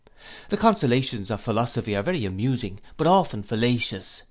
[0.49, 4.19] The consolations of philosophy are very amusing, but often fallacious.